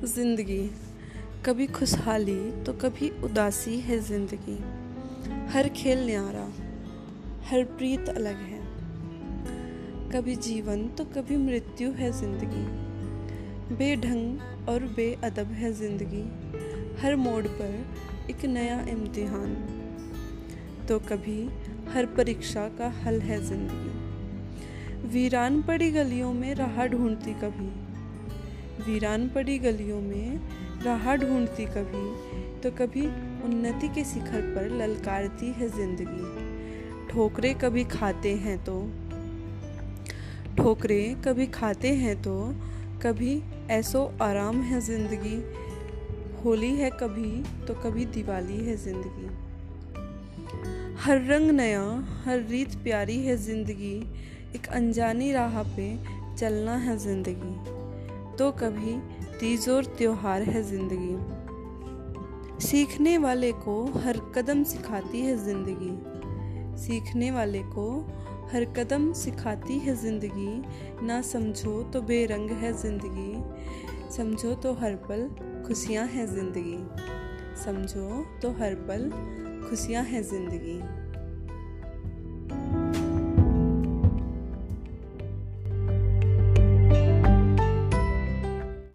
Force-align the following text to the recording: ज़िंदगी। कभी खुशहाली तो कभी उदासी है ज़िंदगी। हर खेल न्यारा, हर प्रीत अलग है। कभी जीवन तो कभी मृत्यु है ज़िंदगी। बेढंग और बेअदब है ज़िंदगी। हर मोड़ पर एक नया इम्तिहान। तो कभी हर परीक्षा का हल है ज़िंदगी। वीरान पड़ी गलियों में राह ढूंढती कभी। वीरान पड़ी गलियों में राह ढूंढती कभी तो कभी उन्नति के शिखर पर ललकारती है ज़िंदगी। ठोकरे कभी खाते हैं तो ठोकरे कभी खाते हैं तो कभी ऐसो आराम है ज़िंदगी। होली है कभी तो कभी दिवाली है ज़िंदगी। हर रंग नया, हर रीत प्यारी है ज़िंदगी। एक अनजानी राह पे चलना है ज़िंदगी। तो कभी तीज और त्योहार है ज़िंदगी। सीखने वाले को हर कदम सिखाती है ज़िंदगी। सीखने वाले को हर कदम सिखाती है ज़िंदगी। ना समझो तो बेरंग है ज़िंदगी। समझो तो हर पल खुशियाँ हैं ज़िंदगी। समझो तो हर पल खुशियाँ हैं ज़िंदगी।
ज़िंदगी। 0.00 0.70
कभी 1.46 1.66
खुशहाली 1.66 2.50
तो 2.62 2.72
कभी 2.72 3.08
उदासी 3.24 3.78
है 3.80 3.98
ज़िंदगी। 4.00 4.56
हर 5.52 5.68
खेल 5.68 6.04
न्यारा, 6.06 6.44
हर 7.46 7.64
प्रीत 7.64 8.08
अलग 8.08 8.36
है। 8.36 8.60
कभी 10.12 10.36
जीवन 10.36 10.86
तो 10.88 11.04
कभी 11.04 11.36
मृत्यु 11.36 11.90
है 11.90 12.10
ज़िंदगी। 12.12 12.64
बेढंग 13.76 14.68
और 14.68 14.84
बेअदब 14.96 15.52
है 15.52 15.72
ज़िंदगी। 15.72 16.22
हर 17.02 17.16
मोड़ 17.16 17.46
पर 17.46 17.74
एक 18.30 18.44
नया 18.44 18.80
इम्तिहान। 18.88 19.54
तो 20.88 20.98
कभी 20.98 21.48
हर 21.88 22.06
परीक्षा 22.06 22.68
का 22.68 22.88
हल 23.04 23.20
है 23.20 23.40
ज़िंदगी। 23.44 25.08
वीरान 25.08 25.62
पड़ी 25.62 25.90
गलियों 25.90 26.32
में 26.32 26.54
राह 26.54 26.86
ढूंढती 26.86 27.34
कभी। 27.34 27.89
वीरान 28.80 29.28
पड़ी 29.28 29.58
गलियों 29.58 30.00
में 30.00 30.40
राह 30.84 31.14
ढूंढती 31.16 31.64
कभी 31.68 32.04
तो 32.60 32.70
कभी 32.78 33.06
उन्नति 33.44 33.88
के 33.88 34.04
शिखर 34.04 34.40
पर 34.54 34.68
ललकारती 34.78 35.46
है 35.52 35.68
ज़िंदगी। 35.68 37.08
ठोकरे 37.08 37.52
कभी 37.54 37.84
खाते 37.86 38.34
हैं 38.36 38.58
तो 38.64 38.76
ठोकरे 40.56 41.02
कभी 41.24 41.46
खाते 41.48 41.94
हैं 41.96 42.20
तो 42.22 42.36
कभी 43.02 43.40
ऐसो 43.70 44.04
आराम 44.22 44.60
है 44.62 44.80
ज़िंदगी। 44.80 45.36
होली 46.44 46.70
है 46.76 46.90
कभी 47.00 47.30
तो 47.66 47.74
कभी 47.82 48.04
दिवाली 48.08 48.58
है 48.66 48.76
ज़िंदगी। 48.76 49.28
हर 51.00 51.24
रंग 51.26 51.50
नया, 51.50 51.84
हर 52.24 52.40
रीत 52.40 52.74
प्यारी 52.84 53.18
है 53.18 53.36
ज़िंदगी। 53.38 53.94
एक 54.56 54.66
अनजानी 54.70 55.32
राह 55.32 55.62
पे 55.76 55.86
चलना 56.36 56.74
है 56.78 56.96
ज़िंदगी। 56.98 57.78
तो 58.40 58.50
कभी 58.52 58.92
तीज 59.38 59.68
और 59.68 59.84
त्योहार 59.84 60.42
है 60.42 60.62
ज़िंदगी। 60.62 61.16
सीखने 62.66 63.16
वाले 63.18 63.50
को 63.52 63.74
हर 64.00 64.18
कदम 64.34 64.62
सिखाती 64.64 65.20
है 65.20 65.36
ज़िंदगी। 65.36 65.90
सीखने 66.78 67.30
वाले 67.30 67.62
को 67.62 67.84
हर 68.52 68.64
कदम 68.64 69.12
सिखाती 69.12 69.78
है 69.78 69.94
ज़िंदगी। 69.96 71.06
ना 71.06 71.20
समझो 71.22 71.82
तो 71.82 72.02
बेरंग 72.02 72.50
है 72.50 72.72
ज़िंदगी। 72.72 74.10
समझो 74.12 74.54
तो 74.54 74.72
हर 74.72 74.94
पल 75.08 75.28
खुशियाँ 75.66 76.06
हैं 76.06 76.26
ज़िंदगी। 76.26 76.78
समझो 77.64 78.08
तो 78.42 78.52
हर 78.52 78.74
पल 78.88 79.02
खुशियाँ 79.68 80.04
हैं 80.04 80.22
ज़िंदगी। 80.22 80.78